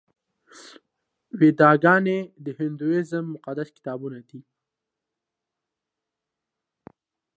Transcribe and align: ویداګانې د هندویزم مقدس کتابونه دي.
ویداګانې 1.39 2.17
د 2.45 2.47
هندویزم 2.59 3.25
مقدس 3.35 3.67
کتابونه 3.77 4.17
دي. 4.29 4.41